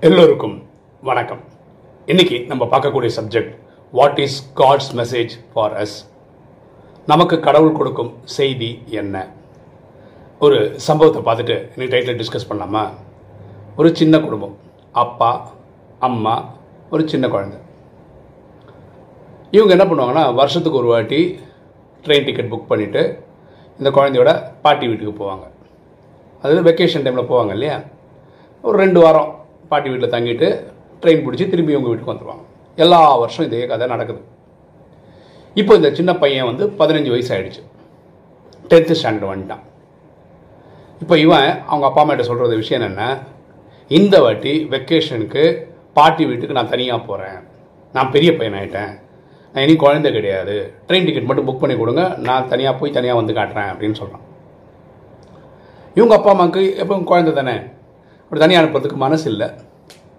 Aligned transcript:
எல்லோருக்கும் 0.00 0.66
வணக்கம். 1.00 1.40
இன்னைக்கு 2.06 2.44
நம்ம 2.48 2.64
பார்க்கக்கூடிய 2.64 3.10
subject 3.16 3.52
what 3.92 4.18
is 4.18 4.50
God's 4.54 4.88
message 5.00 5.32
for 5.52 5.74
us 5.82 5.94
நமக்கு 7.06 7.40
கடவுள் 7.40 7.72
கொடுக்கும் 7.72 8.14
செய்தி 8.24 8.82
என்ன? 8.86 9.32
ஒரு 10.38 10.74
சம்பவத்தை 10.86 11.20
பார்த்துட்டு 11.28 11.56
இன்னைக்கு 11.74 11.94
டைட்டில் 11.96 12.18
டிஸ்கஸ் 12.20 12.48
பண்ணலாமா? 12.50 12.88
ஒரு 13.76 13.94
சின்ன 13.96 14.20
குடும்பம் 14.20 14.56
அப்பா 14.92 15.50
அம்மா 15.98 16.54
ஒரு 16.90 17.08
சின்ன 17.08 17.28
குழந்தை. 17.28 17.58
இவங்க 19.50 19.72
என்ன 19.76 19.86
பண்ணுவாங்கன்னா 19.92 20.34
வருஷத்துக்கு 20.34 20.78
ஒரு 20.78 20.86
வாட்டி 20.86 21.40
ட்ரெயின் 22.04 22.24
டிக்கெட் 22.24 22.52
புக் 22.52 22.70
பண்ணிவிட்டு 22.72 23.04
இந்த 23.78 23.90
குழந்தையோட 23.90 24.42
பாட்டி 24.62 24.88
வீட்டுக்கு 24.88 25.24
போவாங்க. 25.24 25.46
அதாவது 26.42 26.70
வெக்கேஷன் 26.70 27.06
டைமில் 27.06 27.30
போவாங்க 27.32 27.50
இல்லையா? 27.50 27.80
ஒரு 28.62 28.78
ரெண்டு 28.78 29.00
வாரம் 29.00 29.42
பாட்டி 29.70 29.88
வீட்டில் 29.92 30.12
தங்கிட்டு 30.14 30.48
ட்ரெயின் 31.02 31.22
பிடிச்சி 31.24 31.44
திரும்பி 31.52 31.76
உங்கள் 31.78 31.92
வீட்டுக்கு 31.92 32.12
வந்துடுவாங்க 32.12 32.44
எல்லா 32.82 33.00
வருஷம் 33.22 33.46
இதே 33.48 33.66
கதை 33.72 33.86
நடக்குது. 33.94 34.20
இப்போ 35.60 35.72
இந்த 35.78 35.88
சின்ன 35.98 36.10
பையன் 36.22 36.48
வந்து 36.50 36.64
பதினஞ்சு 36.80 37.10
வயசு 37.14 37.30
ஆகிடுச்சு 37.34 37.62
டென்த்து 38.70 38.96
ஸ்டாண்டர்ட் 39.00 39.30
வந்துட்டான் 39.32 39.64
இப்போ 41.02 41.14
இவன் 41.24 41.48
அவங்க 41.70 41.84
அப்பா 41.88 42.02
அம்மா 42.02 42.12
கிட்ட 42.14 42.26
சொல்கிறது 42.30 42.54
விஷயம் 42.62 42.80
என்னென்ன 42.80 43.06
இந்த 43.90 44.14
வாட்டி 44.24 44.52
வெக்கேஷனுக்கு 44.74 45.42
பாட்டி 45.96 46.22
வீட்டுக்கு 46.30 46.58
நான் 46.58 46.72
தனியாக 46.74 47.00
போகிறேன் 47.08 47.40
நான் 47.94 48.12
பெரிய 48.14 48.30
பையன் 48.38 48.56
ஆகிட்டேன் 48.60 48.92
நான் 49.54 49.64
இனி 49.64 49.74
குழந்தை 49.82 50.10
கிடையாது. 50.14 50.54
ட்ரெயின் 50.86 51.06
டிக்கெட் 51.06 51.28
மட்டும் 51.30 51.46
புக் 51.48 51.60
பண்ணி 51.62 51.74
கொடுங்க. 51.80 52.04
நான் 52.28 52.48
தனியாக 52.52 52.74
போய் 52.78 52.96
தனியாக 52.96 53.20
வந்து 53.20 53.36
காட்டுறேன் 53.38 53.70
அப்படின்னு 53.72 53.98
சொல்கிறான் 54.00 54.24
இவங்க 55.96 56.14
அப்பா 56.16 56.30
அம்மாவுக்கு 56.34 56.62
எப்போ 56.82 56.94
குழந்தை 57.10 57.32
தானே? 57.40 57.56
அப்படி 58.34 58.46
தனியாக 58.46 58.62
அனுப்புறதுக்கு 58.62 58.96
மனசு 59.02 59.26
இல்லை. 59.32 59.46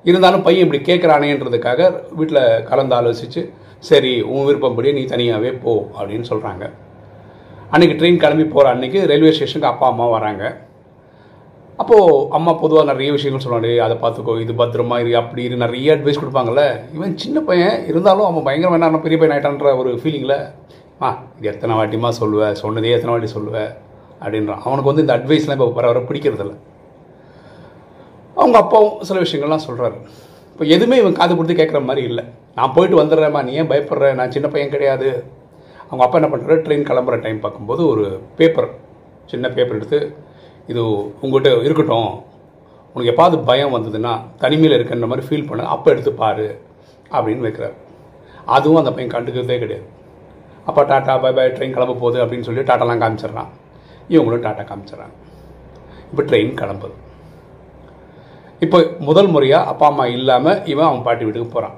இருந்தாலும் 0.10 0.44
பையன் 0.44 0.66
இப்படி 0.66 0.80
கேட்குறானேன்றதுக்காக 0.90 1.80
வீட்டில் 2.18 2.44
கலந்து 2.68 2.94
ஆலோசித்து 2.98 3.42
சரி 3.88 4.12
உன் 4.34 4.46
விருப்பப்படி 4.48 4.92
நீ 4.98 5.02
தனியாகவே 5.14 5.50
போ 5.64 5.72
அப்படின்னு 5.98 6.26
சொல்கிறாங்க 6.30 6.64
அன்றைக்கி 7.74 7.96
ட்ரெயின் 8.00 8.20
கிளம்பி 8.22 8.46
போகிற 8.54 8.70
அன்றைக்கி 8.74 9.00
ரயில்வே 9.12 9.32
ஸ்டேஷனுக்கு 9.38 9.70
அப்பா 9.72 9.88
அம்மா 9.94 10.06
வராங்க. 10.14 10.44
அப்போது 11.82 12.14
அம்மா 12.38 12.52
பொதுவாக 12.62 12.86
நிறைய 12.92 13.10
விஷயங்கள் 13.16 13.44
சொல்லுவாங்க 13.46 13.72
அதை 13.86 13.98
பார்த்துக்கோ 14.04 14.36
இது 14.44 14.56
பத்திரமா 14.62 15.00
இரு 15.04 15.18
அப்படி 15.22 15.44
இரு 15.48 15.58
நிறைய 15.66 15.96
அட்வைஸ் 15.96 16.22
கொடுப்பாங்கல்ல. 16.22 16.64
இவன் 16.98 17.18
சின்ன 17.24 17.44
பையன் 17.50 17.76
இருந்தாலும் 17.92 18.28
அவன் 18.30 18.48
பயங்கரம் 18.48 18.78
என்ன 18.80 19.02
பெரிய 19.08 19.20
பையன் 19.24 19.36
ஆகிட்டான்ற 19.38 19.74
ஒரு 19.82 19.92
ஃபீலிங்கில் 20.04 20.38
ஆ 21.08 21.10
இது 21.40 21.52
எத்தனை 21.54 21.76
வாட்டிமா 21.80 22.12
சொல்லுவேன் 22.22 22.56
சொன்னதே 22.64 22.94
எத்தனை 22.98 23.14
வாட்டி 23.16 23.32
சொல்லுவேன் 23.36 23.74
அப்படின்றான். 24.22 24.64
அவனுக்கு 24.68 24.92
வந்து 24.92 25.06
இந்த 25.08 25.16
அட்வைஸ்லாம் 25.18 25.60
இப்போ 25.60 25.70
வர 25.80 25.88
வர 25.94 26.02
பிடிக்கிறதில்ல. 26.12 26.56
அவங்க 28.40 28.58
அப்பாவும் 28.64 28.96
சில 29.10 29.20
விஷயங்கள்லாம் 29.26 29.66
சொல்கிறாரு 29.68 29.98
இப்போ 30.52 30.66
எதுவுமே 30.76 30.98
இவன் 31.02 31.18
காது 31.20 31.34
கொடுத்து 31.36 31.56
கேட்குற 31.62 31.80
மாதிரி 31.88 32.02
இல்லை. 32.10 32.24
நான் 32.58 32.74
போயிட்டு 32.76 33.00
வந்துடுறேம்மா 33.02 33.42
நீ 33.48 33.54
ஏன் 33.62 33.70
பயப்படுற? 33.72 34.10
நான் 34.20 34.34
சின்ன 34.36 34.48
பையன் 34.54 34.74
கிடையாது. 34.76 35.10
அவங்க 35.90 36.04
அப்பா 36.06 36.18
என்ன 36.20 36.30
பண்ணுறாரு 36.34 36.64
ட்ரெயின் 36.66 36.86
கிளம்புற 36.90 37.16
டைம் 37.26 37.40
பார்க்கும்போது 37.46 37.82
ஒரு 37.88 38.06
பேப்பர் 38.38 38.70
சின்ன 39.32 39.50
பேப்பர் 39.56 39.78
எடுத்து 39.80 40.00
இது 40.72 40.82
உங்கள்கிட்ட 41.24 41.50
இருக்கட்டும். 41.68 42.12
உனக்கு 42.94 43.12
எப்பாவது 43.14 43.38
பயம் 43.50 43.74
வந்ததுன்னா 43.76 44.14
தனிமையில் 44.44 44.76
இருக்குன்ற 44.78 45.08
மாதிரி 45.12 45.28
ஃபீல் 45.28 45.48
பண்ண. 45.50 45.64
அப்போ 45.76 45.88
எடுத்து 45.92 46.14
பாரு 46.22 46.48
அப்படின்னு 47.16 47.46
வைக்கிறார். 47.48 47.76
அதுவும் 48.56 48.80
அந்த 48.82 48.92
பையன் 48.96 49.14
கண்டுக்கிறதே 49.16 49.58
கிடையாது. 49.64 49.88
அப்பா 50.70 50.82
டாட்டா 50.92 51.16
பை 51.24 51.32
பை 51.38 51.46
ட்ரெயின் 51.58 51.76
கிளம்ப 51.78 51.96
போகுது 52.04 52.20
அப்படின்னு 52.26 52.48
சொல்லி 52.50 52.62
டாட்டாலாம் 52.70 53.02
காமிச்சிடுறான். 53.04 53.52
இவங்களும் 54.10 54.46
டாட்டா 54.48 54.64
காமிச்சிட்றாங்க. 54.72 55.16
இப்போ 56.12 56.24
ட்ரெயின் 56.24 56.54
கிளம்புது. 56.62 56.96
இப்போ 58.64 58.78
முதல் 59.00 59.28
முறையாக 59.28 59.70
அப்பா 59.72 59.86
அம்மா 59.92 60.06
இல்லாமல் 60.06 60.66
இவன் 60.74 60.88
அவன் 60.88 61.04
பாட்டி 61.08 61.24
வீட்டுக்கு 61.26 61.54
போகிறான் 61.54 61.76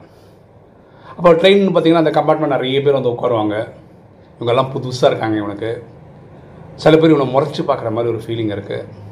அப்போ 1.17 1.30
ட்ரெயின் 1.42 1.64
பார்த்தீங்கன்னா 1.73 2.03
அந்த 2.03 2.14
கம்பார்ட்மெண்ட் 2.17 2.56
நிறைய 2.56 2.81
பேர் 2.81 2.97
வந்து 2.97 3.14
உட்காருவாங்க. 3.14 3.56
இவங்கெல்லாம் 4.38 4.72
புதுசாக 4.74 5.09
இருக்காங்க 5.12 5.38
இவனுக்கு. 5.38 5.72
சில 6.84 6.97
பேர் 6.97 7.13
இவனை 7.13 7.28
முறைச்சி 7.35 7.62
பார்க்குற 7.69 7.91
மாதிரி 7.96 8.12
ஒரு 8.13 8.22
ஃபீலிங் 8.25 8.52
இருக்குது 8.56 9.06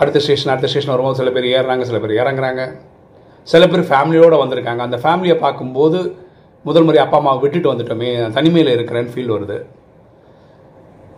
அடுத்த 0.00 0.18
ஸ்டேஷன் 0.24 0.52
அடுத்த 0.52 0.68
ஸ்டேஷன் 0.70 0.92
வரும்போது 0.92 1.18
சில 1.20 1.30
பேர் 1.34 1.46
ஏறுறாங்க 1.56 1.84
சில 1.90 1.98
பேர் 2.04 2.14
இறங்குறாங்க. 2.22 2.62
சில 3.44 3.62
பேர் 3.66 3.88
ஃபேமிலியோடு 3.90 4.36
வந்திருக்காங்க. 4.42 4.82
அந்த 4.88 4.98
ஃபேமிலியை 5.02 5.36
பார்க்கும்போது 5.44 5.98
முதல் 6.62 6.86
முறை 6.86 7.00
அப்பா 7.02 7.18
அம்மாவை 7.18 7.40
விட்டுட்டு 7.40 7.72
வந்துட்டோமே 7.72 8.30
தனிமையில் 8.36 8.74
இருக்கிறேன்னு 8.76 9.12
ஃபீல் 9.14 9.34
வருது. 9.34 9.58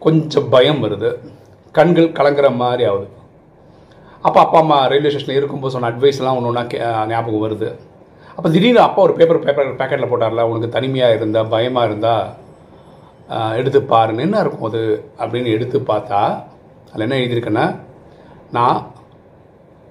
கொஞ்சம் 0.05 0.49
பயம் 0.49 0.83
வருது. 0.85 1.11
கண்கள் 1.73 2.15
கலங்குற 2.19 2.49
மாதிரி 2.63 2.85
ஆகுது. 2.91 3.07
அப்போ 4.27 4.39
அப்பா 4.41 4.59
அம்மா 4.59 4.87
ரயில்வே 4.87 5.11
ஸ்டேஷனில் 5.11 5.39
இருக்கும்போது 5.39 5.75
சொன்ன 5.75 5.91
அட்வைஸ்லாம் 5.91 6.37
ஒன்று 6.39 6.51
ஒன்றா 6.51 6.63
ஞாபகம் 7.07 7.45
வருது. 7.45 7.69
அப்போ 8.37 8.49
திடீர்னு 8.49 8.81
அப்பா 8.81 9.01
ஒரு 9.03 9.13
பேப்பர் 9.13 9.39
பேப்பர் 9.39 9.79
பேக்கெட்டில் 9.79 10.11
போட்டார்ல 10.11 10.43
உனக்கு 10.49 10.69
தனிமையாக 10.69 11.15
இருந்தால் 11.15 11.49
பயமாக 11.49 11.87
இருந்தால் 11.87 12.27
எடுத்து 13.57 13.81
பாருன்னு 13.91 14.21
என்ன 14.21 14.41
இருக்கும் 14.41 14.69
அது? 14.69 14.83
அப்படின்னு 15.19 15.55
எடுத்து 15.55 15.79
பார்த்தா 15.87 16.21
அதில் 16.89 17.05
என்ன 17.07 17.17
எழுதியிருக்குன்னா 17.17 17.65
நான் 18.51 18.79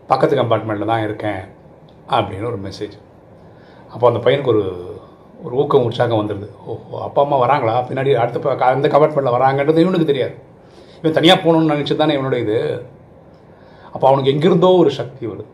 பக்கத்து 0.10 0.36
கம்பார்ட்மெண்ட்டில் 0.36 0.86
தான் 0.86 1.04
இருக்கேன் 1.04 1.42
அப்படின்னு 2.10 2.48
ஒரு 2.48 2.60
மெசேஜ் 2.64 2.96
அப்போ 3.92 4.06
அந்த 4.08 4.20
பையனுக்கு 4.20 4.54
ஒரு 4.54 4.64
ஒரு 5.40 5.56
ஊக்கம் 5.56 5.84
உற்சாகம் 5.84 6.20
வந்துடுது 6.22 6.48
ஓஹோ 6.66 7.02
அப்பா 7.02 7.22
அம்மா 7.22 7.38
வராங்களா? 7.42 7.74
பின்னாடி 7.88 8.12
அடுத்த 8.16 8.38
ப- 8.40 8.70
அந்த 8.70 8.88
கம்பார்ட்மெண்ட்டில் 8.88 9.36
வராங்கன்றது 9.36 9.78
இவனுக்கு 9.78 10.06
தெரியாது. 10.06 10.36
இவன் 11.00 11.14
தனியாக 11.14 11.40
போகணுன்னு 11.42 11.74
நினச்சி 11.74 11.96
தானே 11.96 12.16
இவனோட 12.18 12.38
இது? 12.40 12.58
அப்போ 13.96 14.06
அவனுக்கு 14.10 14.32
எங்கிருந்தோ 14.34 14.72
ஒரு 14.82 14.92
சக்தி 15.00 15.24
வருது. 15.32 15.46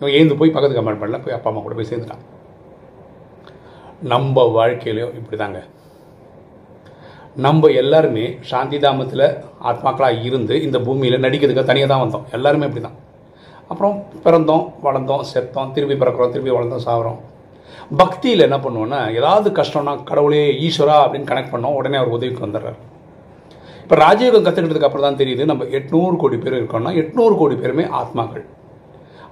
இவன் 0.00 0.14
எழுந்து 0.18 0.34
போய் 0.40 0.54
பக்கத்து 0.56 0.76
கம்பார்ட்மெண்ட்டில் 0.78 1.24
போய் 1.24 1.36
அப்பா 1.36 1.50
அம்மா 1.50 1.62
கூட 1.64 1.74
போய் 1.78 1.90
சேர்ந்துட்டான். 1.90 2.22
நம்ம 4.12 4.42
வாழ்க்கையிலையும் 4.56 5.14
இப்படி 5.20 5.38
தாங்க 5.42 5.60
நம்ம 7.46 7.68
எல்லாருமே 7.80 8.24
சாந்தி 8.50 8.78
தாமத்தில் 8.84 9.24
ஆத்மாக்களாக 9.70 10.22
இருந்து 10.28 10.54
இந்த 10.66 10.78
பூமியில் 10.86 11.24
நடிக்கிறதுக்கு 11.24 11.70
தனியாக 11.70 11.88
தான் 11.92 12.02
வந்தோம். 12.04 12.24
எல்லாருமே 12.36 12.68
இப்படி 12.68 12.82
தான் 12.86 12.96
அப்புறம் 13.72 13.96
பிறந்தோம் 14.24 14.64
வளர்ந்தோம் 14.86 15.24
செத்தோம் 15.32 15.72
திருப்பி 15.76 15.96
பிறக்கிறோம் 16.02 16.32
திருப்பி 16.34 16.52
வளர்ந்தோம் 16.56 16.84
சாகிறோம் 16.86 17.18
பக்தியில் 18.00 18.46
என்ன 18.46 18.58
பண்ணுவோன்னா 18.64 19.00
ஏதாவது 19.18 19.48
கஷ்டம்னா 19.58 19.92
கடவுளே 20.10 20.44
ஈஸ்வரா 20.68 20.96
அப்படின்னு 21.04 21.30
கனெக்ட் 21.30 21.52
பண்ணோம் 21.54 21.76
உடனே 21.80 21.98
அவர் 22.00 22.16
உதவிக்கு 22.16 22.44
வந்துடுறாரு. 22.46 22.78
இப்போ 23.88 23.98
ராஜயோகம் 24.00 24.42
கற்றுக்கிட்டதுக்கு 24.46 24.86
அப்புறம் 24.86 25.04
தான் 25.06 25.18
தெரியுது 25.20 25.42
நம்ம 25.50 25.66
எட்நூறு 25.76 26.14
கோடி 26.22 26.36
பேர் 26.40 26.56
இருக்கோம்னா 26.56 26.90
எட்நூறு 27.02 27.34
கோடி 27.40 27.54
பேருமே 27.60 27.84
ஆத்மாக்கள். 28.00 28.42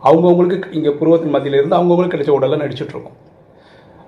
அவங்கவுங்களுக்கு 0.08 0.68
இங்கே 0.78 0.92
புருவத்தின் 1.00 1.34
மத்தியிலிருந்து 1.34 1.76
அவங்கவுங்களுக்கு 1.78 2.14
கிடைச்ச 2.14 2.32
உடலெல்லாம் 2.36 2.62
நடிச்சிட்டுருக்கோம் 2.62 3.16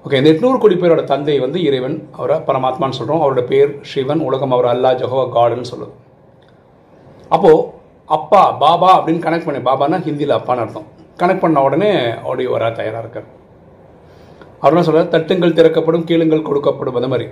ஓகே 0.04 0.18
இந்த 0.20 0.30
எட்நூறு 0.34 0.58
கோடி 0.62 0.76
பேரோட 0.82 1.02
தந்தை 1.10 1.34
வந்து 1.44 1.58
இறைவன் 1.68 1.96
அவரை 2.18 2.38
பரமாத்மான்னு 2.46 2.98
சொல்கிறோம் 3.00 3.20
அவரோட 3.24 3.42
பேர் 3.50 3.74
சிவன் 3.90 4.22
உலகம் 4.28 4.54
அவர் 4.56 4.68
அல்லா 4.72 4.92
ஜஹோவா 5.02 5.26
காடுன்னு 5.36 5.70
சொல்லுது. 5.72 5.92
அப்போது 7.36 7.60
அப்பா 8.18 8.42
பாபா 8.64 8.90
அப்படின்னு 8.98 9.24
கனெக்ட் 9.26 9.48
பண்ணி 9.50 9.62
பாபானா 9.68 10.00
ஹிந்தியில் 10.08 10.36
அப்பான்னு 10.38 10.64
அர்த்தம். 10.64 10.88
கனெக்ட் 11.22 11.44
பண்ண 11.44 11.66
உடனே 11.68 11.90
ஆடியோ 12.30 12.54
வர 12.56 12.70
தயாராக 12.80 13.04
இருக்கார். 13.04 13.28
அவர் 14.62 14.72
என்ன 14.74 14.86
சொல்கிறார் 14.88 15.12
தட்டுங்கள் 15.16 15.56
திறக்கப்படும் 15.60 16.08
கீழுங்கள் 16.10 16.48
கொடுக்கப்படும் 16.50 17.00
அந்த 17.02 17.12
மாதிரி. 17.14 17.28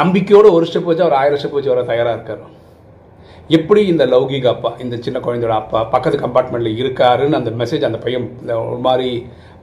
நம்பிக்கையோடு 0.00 0.48
ஒரு 0.56 0.64
ஸ்டெப் 0.68 0.88
வச்சு 0.88 1.04
அவர் 1.06 1.18
ஆயிரம் 1.20 1.40
ஸ்டெப் 1.40 1.56
வச்சு 1.56 1.72
வர 1.72 1.82
தயாராக 1.90 2.16
இருக்கார். 2.16 2.42
எப்படி 3.56 3.80
இந்த 3.92 4.04
லௌகிக 4.12 4.46
அப்பா 4.54 4.70
இந்த 4.84 4.94
சின்ன 5.04 5.18
குழந்தையோட 5.24 5.54
அப்பா 5.62 5.80
பக்கத்து 5.94 6.18
கம்பார்ட்மெண்ட்டில் 6.22 6.78
இருக்காருன்னு 6.82 7.38
அந்த 7.40 7.50
மெசேஜ் 7.60 7.88
அந்த 7.88 7.98
பையன் 8.04 8.26
ஒரு 8.68 8.80
மாதிரி 8.86 9.08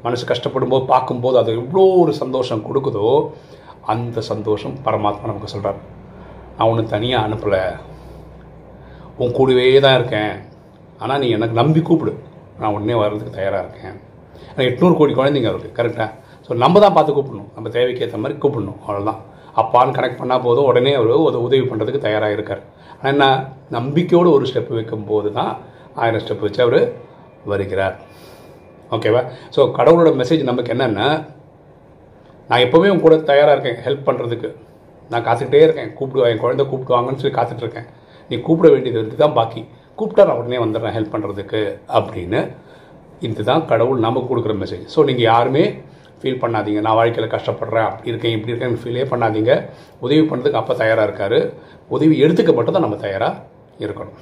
மனசு 0.06 0.25
கஷ்டப்படும் 0.31 0.73
போது 0.73 0.84
பார்க்கும்போது 0.91 1.38
அது 1.41 1.51
எவ்வளோ 1.62 1.85
ஒரு 2.01 2.13
சந்தோஷம் 2.22 2.66
கொடுக்குதோ 2.67 3.07
அந்த 3.94 4.22
சந்தோஷம் 4.31 4.75
பரமாத்மா 4.88 5.29
நமக்கு 5.31 5.53
சொல்கிறார் 5.53 5.79
நான் 6.57 6.69
ஒன்று 6.72 6.84
தனியாக 6.94 7.25
அனுப்பலை. 7.28 7.63
உன் 9.22 9.35
கூடவே 9.40 9.66
தான் 9.85 9.97
இருக்கேன். 10.00 10.34
ஆனால் 11.03 11.22
நீ 11.23 11.28
எனக்கு 11.38 11.56
நம்பி 11.61 11.81
கூப்பிடு. 11.90 12.13
நான் 12.59 12.73
உடனே 12.75 12.96
வர்றதுக்கு 13.01 13.38
தயாராக 13.40 13.63
இருக்கேன். 13.66 13.97
எனக்கு 14.53 14.70
எட்நூறு 14.72 14.96
கோடி 14.99 15.14
குழந்தைங்க 15.20 15.52
இருக்குது 15.52 15.76
கரெக்டாக 15.79 16.09
ஸோ 16.46 16.53
நம்ம 16.64 16.79
தான் 16.85 16.96
பார்த்து 16.97 17.17
கூப்பிடணும். 17.17 17.52
நம்ம 17.55 17.67
தேவைக்கு 17.78 18.03
ஏற்ற 18.05 18.20
மாதிரி 18.23 18.37
கூப்பிடணும். 18.43 18.79
அவ்வளோதான் 18.85 19.22
அப்பான்னு 19.61 19.96
கனெக்ட் 19.97 20.22
பண்ணால் 20.22 20.44
போதும். 20.47 20.67
உடனே 20.72 20.91
அவர் 21.00 21.11
ஒரு 21.28 21.40
உதவி 21.47 21.64
பண்ணுறதுக்கு 21.72 22.06
தயாராக 22.08 22.38
இருக்கார் 22.38 22.64
ஆனால் 22.97 23.11
என்ன 23.14 23.26
நம்பிக்கையோடு 23.78 24.29
ஒரு 24.38 24.46
ஸ்டெப் 24.50 24.72
வைக்கும் 24.78 25.09
போது 25.11 25.29
தான் 25.40 25.52
ஆயிரம் 26.03 26.23
ஸ்டெப் 26.23 26.46
வச்சு 26.46 26.61
அவர் 26.66 26.79
வருகிறார். 27.52 27.96
ஓகேவா 28.96 29.22
ஸோ 29.56 29.61
கடவுளோட 29.78 30.11
மெசேஜ் 30.22 30.50
நமக்கு 30.50 30.73
என்னென்னா 30.76 31.08
நான் 32.50 32.64
எப்போவுமே 32.66 32.91
உன் 32.94 33.06
கூட 33.06 33.16
தயாராக 33.32 33.56
இருக்கேன். 33.56 33.79
ஹெல்ப் 33.88 34.08
பண்ணுறதுக்கு 34.08 34.50
நான் 35.11 35.26
காத்துக்கிட்டே 35.28 35.62
இருக்கேன். 35.66 35.91
கூப்பிடுவா 35.97 36.29
என் 36.32 36.41
குழந்தை 36.44 36.64
கூப்பிடுவாங்கன்னு 36.72 37.22
சொல்லி 37.22 37.35
காத்துட்டு 37.38 37.64
இருக்கேன். 37.66 37.88
நீ 38.29 38.35
கூப்பிட 38.47 38.67
வேண்டியது 38.73 39.00
இருக்குது 39.00 39.22
தான் 39.23 39.38
பாக்கி. 39.40 39.62
கூப்பிட்டா 40.00 40.26
நான் 40.29 40.40
உடனே 40.41 40.59
வந்துடுறேன். 40.64 40.96
ஹெல்ப் 40.97 41.14
பண்ணுறதுக்கு 41.14 41.62
அப்படின்னு 42.00 42.41
இதுதான் 43.28 43.64
கடவுள் 43.72 44.03
நமக்கு 44.08 44.29
கொடுக்குற 44.32 44.53
மெசேஜ் 44.64 44.84
ஸோ 44.96 45.00
நீங்கள் 45.09 45.28
யாருமே 45.32 45.64
ஃபீல் 46.21 46.41
பண்ணாதீங்க. 46.43 46.79
நான் 46.87 46.97
வாழ்க்கையில் 46.99 47.33
கஷ்டப்படுறேன் 47.35 47.87
அப்படி 47.89 48.11
இருக்கேன் 48.11 48.35
இப்படி 48.37 48.53
இருக்கேன் 48.53 48.81
ஃபீலே 48.83 49.05
பண்ணாதீங்க. 49.13 49.53
உதவி 50.05 50.23
பண்ணுறதுக்கு 50.31 50.61
அப்போ 50.61 50.73
தயாராக 50.81 51.07
இருக்கார். 51.09 51.39
உதவி 51.95 52.16
எடுத்துக்க 52.25 52.53
மட்டும் 52.57 52.75
தான் 52.77 52.85
நம்ம 52.87 52.99
தயாராக 53.05 53.85
இருக்கணும். 53.85 54.17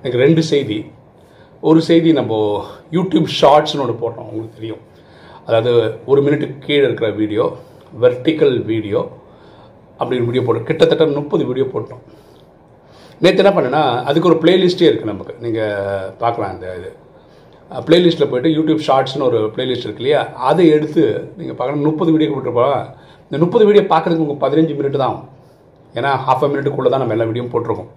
எனக்கு 0.00 0.20
ரெண்டு 0.24 0.42
செய்தி. 0.52 0.78
ஒரு 1.68 1.80
செய்தி 1.88 2.10
நம்ம 2.20 2.34
யூடியூப் 2.96 3.28
ஷார்ட்ஸ்னு 3.40 3.82
ஒன்று 3.84 4.00
போட்டோம் 4.02 4.28
உங்களுக்கு 4.30 4.58
தெரியும். 4.58 4.82
அதாவது 5.48 5.72
ஒரு 6.10 6.20
மினிட்டுக்கு 6.26 6.58
கீழே 6.66 6.84
இருக்கிற 6.86 7.08
வீடியோ 7.20 7.44
வெர்டிக்கல் 8.04 8.56
வீடியோ 8.70 9.00
அப்படின்னு 9.98 10.28
வீடியோ 10.28 10.42
போட்டோம் 10.46 10.68
கிட்டத்தட்ட 10.70 11.06
முப்பது 11.18 11.42
வீடியோ 11.50 11.66
போட்டோம். 11.74 12.02
நேற்று 13.22 13.42
என்ன 13.42 13.52
பண்ணேன்னா 13.54 13.82
அதுக்கு 14.08 14.28
ஒரு 14.30 14.38
பிளேலிஸ்ட்டே 14.42 14.88
இருக்குது 14.88 15.12
நமக்கு. 15.12 15.34
நீங்கள் 15.44 16.12
பார்க்கலாம் 16.22 16.52
அந்த 16.54 16.66
இது. 16.80 16.90
பிளேலிஸ்ட்டில் 17.86 18.30
போயிட்டு 18.30 18.50
யூடியூப் 18.58 18.82
ஷார்ட்ஸ்னு 18.86 19.26
ஒரு 19.30 19.38
பிளேலிஸ்ட் 19.54 19.86
இருக்கு 19.86 20.02
இல்லையா? 20.02 20.20
அதை 20.50 20.64
எடுத்து 20.76 21.02
நீங்கள் 21.38 21.56
பார்க்கணும். 21.58 21.86
முப்பது 21.90 22.10
வீடியோ 22.14 22.28
போட்டிருப்போம் 22.34 22.78
இந்த 23.28 23.38
முப்பது 23.44 23.64
வீடியோ 23.68 23.82
பார்க்குறதுக்கு 23.90 24.24
உங்களுக்கு 24.24 24.44
பதினஞ்சு 24.44 24.74
மினிட் 24.78 25.02
தான் 25.02 25.10
ஆகும். 25.12 25.26
ஏன்னா 25.98 26.10
ஹாஃப் 26.26 26.44
அ 26.46 26.48
மினிட்டுக்குள்ளே 26.52 26.90
தான் 26.92 27.02
நம்ம 27.02 27.14
எல்லா 27.16 27.26
வீடியோ 27.30 27.44
போட்டிருக்கோம். 27.54 27.90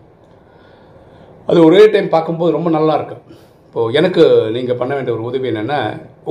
அது 1.49 1.59
ஒரே 1.67 1.83
டைம் 1.93 2.09
பார்க்கும்போது 2.15 2.55
ரொம்ப 2.57 2.69
நல்லா 2.77 2.95
இருக்கு. 2.99 3.17
இப்போது 3.67 3.93
எனக்கு 3.99 4.23
நீங்கள் 4.55 4.79
பண்ண 4.79 4.91
வேண்டிய 4.97 5.13
ஒரு 5.17 5.23
உதவி 5.29 5.47
என்னென்னா 5.51 5.79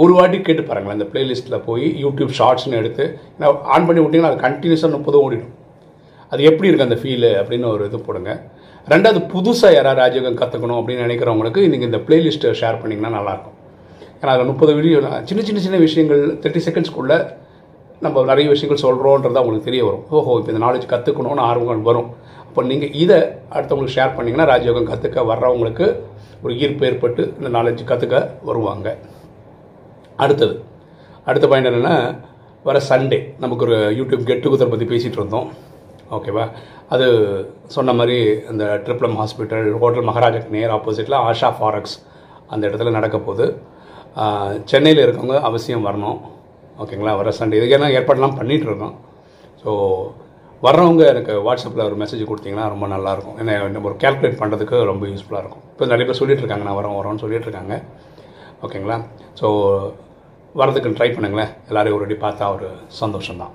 ஒரு 0.03 0.13
வாட்டி 0.19 0.39
கேட்டு 0.49 0.63
பாருங்களேன். 0.69 0.99
இந்த 0.99 1.09
பிளேலிஸ்ட்டில் 1.13 1.65
போய் 1.69 1.87
யூடியூப் 2.05 2.37
ஷார்ட்ஸ்னு 2.41 2.81
எடுத்து 2.83 3.05
ஆன் 3.75 3.87
பண்ணி 3.89 4.01
விட்டிங்கன்னா 4.03 4.33
அது 4.33 4.45
கண்டினியூஸாக 4.47 4.93
முப்பதும் 4.97 5.25
ஓடிடும். 5.27 5.55
அது 6.33 6.41
எப்படி 6.51 6.69
இருக்குது 6.69 6.89
அந்த 6.89 6.99
ஃபீலு 7.03 7.31
அப்படின்னு 7.41 7.67
ஒரு 7.75 7.85
இது 7.91 7.99
போடுங்க. 8.09 8.33
ரெண்டாவது 8.93 9.21
புதுசாக 9.33 9.73
யாராவது 9.77 10.01
ராஜயோகம் 10.03 10.39
கற்றுக்கணும் 10.41 10.79
அப்படின்னு 10.81 11.07
நினைக்கிறவங்களுக்கு 11.07 11.63
நீங்கள் 11.73 11.89
இந்த 11.91 12.01
பிளேலிஸ்ட்டை 12.07 12.53
ஷேர் 12.61 12.81
பண்ணிங்கன்னா 12.83 13.13
நல்லாயிருக்கும். 13.19 13.57
ஏன்னா 14.21 14.33
அதில் 14.35 14.51
முப்பது 14.53 14.73
வீடியோ 14.79 14.99
சின்ன 15.29 15.43
சின்ன 15.49 15.61
சின்ன 15.67 15.79
விஷயங்கள் 15.87 16.23
தேர்ட்டி 16.43 16.63
செகண்ட்ஸ்க்குள்ளே 16.67 17.19
நம்ம 18.05 18.25
நிறைய 18.31 18.47
விஷயங்கள் 18.55 18.83
சொல்கிறோன்றது 18.85 19.39
அவங்களுக்கு 19.41 19.69
தெரிய 19.69 19.83
வரும். 19.89 20.05
ஓஹோ 20.17 20.35
இப்போ 20.41 20.51
இந்த 20.53 20.63
நாலேஜ் 20.67 20.87
கற்றுக்கணும்னு 20.93 21.43
ஆர்வங்கள் 21.49 21.83
வரும். 21.89 22.09
அப்போ 22.49 22.61
நீங்கள் 22.71 22.93
இதை 23.03 23.19
அடுத்தவங்களுக்கு 23.55 23.97
ஷேர் 23.97 24.15
பண்ணிங்கன்னா 24.17 24.47
ராஜயோகம் 24.53 24.89
கற்றுக்க 24.93 25.25
வர்றவங்களுக்கு 25.31 25.87
ஒரு 26.45 26.53
ஈர்ப்பு 26.65 26.87
ஏற்பட்டு 26.89 27.23
இந்த 27.39 27.51
நாலேஜ் 27.57 27.83
கற்றுக்க 27.91 28.19
வருவாங்க. 28.49 28.89
அடுத்தது 30.25 30.55
அடுத்த 31.31 31.47
பாயிண்ட் 31.51 31.71
என்னென்னா 31.71 31.97
வர 32.69 32.79
சண்டே 32.91 33.19
நமக்கு 33.43 33.65
ஒரு 33.67 33.77
யூடியூப் 33.99 34.25
கெட் 34.31 34.43
டுகெதர் 34.47 34.73
பற்றி 34.73 34.89
பேசிகிட்டு 34.93 35.21
இருந்தோம். 35.21 35.49
ஓகேவா? 36.17 36.45
அது 36.95 37.07
சொன்ன 37.75 37.93
மாதிரி 37.99 38.17
அந்த 38.51 38.65
ட்ரிப்ளம் 38.87 39.17
ஹாஸ்பிட்டல் 39.21 39.69
ஹோட்டல் 39.83 40.09
மகாராஜாக்கு 40.09 40.55
நேர் 40.57 40.75
ஆப்போசிட்டில் 40.77 41.19
ஆஷா 41.29 41.51
ஃபாரக்ஸ் 41.59 41.97
அந்த 42.53 42.63
இடத்துல 42.69 42.91
நடக்க 42.99 43.19
போகுது. 43.19 43.47
சென்னையில் 44.71 45.05
இருக்கவங்க 45.05 45.37
அவசியம் 45.49 45.87
வரணும். 45.89 46.19
ஓகேங்களா? 46.83 47.15
வர 47.21 47.33
சண்டே. 47.39 47.59
இதுக்கெல்லாம் 47.61 47.95
ஏற்பாடுலாம் 47.99 47.99
ஏற்பாடெலாம் 47.99 48.37
பண்ணிகிட்ருக்கோம் 48.41 48.97
ஸோ 49.63 49.71
வர்றவங்க 50.67 51.03
எனக்கு 51.13 51.33
வாட்ஸ்அப்பில் 51.47 51.87
ஒரு 51.89 51.97
மெசேஜ் 52.03 52.23
கொடுத்தீங்கன்னா 52.31 52.67
ரொம்ப 52.73 52.87
நல்லாயிருக்கும். 52.95 53.37
ஏன்னா 53.41 53.55
நம்ம 53.75 53.89
ஒரு 53.91 53.97
கேல்குலேட் 54.03 54.41
பண்ணுறதுக்கு 54.41 54.77
ரொம்ப 54.91 55.05
யூஸ்ஃபுல்லாக 55.13 55.43
இருக்கும். 55.45 55.65
இப்போ 55.73 55.87
நிறைய 55.93 56.07
பேர் 56.09 56.21
சொல்லிட்டுருக்காங்க 56.21 56.67
நான் 56.69 56.79
வரோம் 56.81 56.99
வரோன்னு 57.01 57.23
சொல்லிட்டு 57.25 57.49
இருக்காங்க. 57.49 57.77
ஓகேங்களா? 58.67 58.99
ஸோ 59.41 59.47
வரதுக்கு 60.61 60.97
ட்ரை 60.99 61.11
பண்ணுங்களேன். 61.17 61.53
எல்லாரையும் 61.71 61.99
ஒரு 61.99 62.19
பார்த்தா 62.27 62.47
ஒரு 62.57 62.69
சந்தோஷம்தான். 63.03 63.55